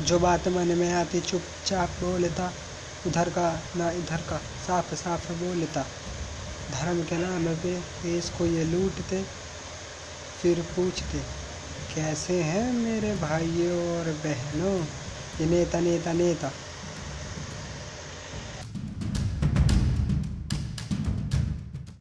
जो 0.00 0.18
बात 0.18 0.46
मन 0.48 0.68
में 0.78 0.92
आती, 0.92 1.20
चुपचाप 1.20 1.96
बोलता, 2.00 2.52
उधर 3.06 3.28
का 3.28 3.48
ना 3.76 3.90
इधर 3.90 4.20
का, 4.22 4.36
साफ़ 4.66 4.94
साफ़ 4.94 5.32
बोलता। 5.32 5.82
धर्म 6.72 7.02
के 7.02 7.16
नाम 7.16 7.46
पे 7.56 7.74
देश 8.02 8.28
को 8.30 8.46
ये 8.46 8.64
लूटते, 8.64 9.22
फिर 10.42 10.60
पूछते, 10.76 11.18
कैसे 11.94 12.42
हैं 12.42 12.72
मेरे 12.72 13.14
भाइयों 13.14 13.80
और 13.98 14.12
बहनों? 14.24 14.78
ये 15.40 15.46
नेता 15.46 15.80
नेता 15.80 16.12
नेता। 16.12 16.52